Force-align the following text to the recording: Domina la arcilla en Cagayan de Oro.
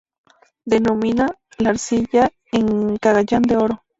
Domina 0.65 1.27
la 1.59 1.69
arcilla 1.69 2.31
en 2.51 2.97
Cagayan 2.97 3.43
de 3.43 3.55
Oro. 3.57 3.83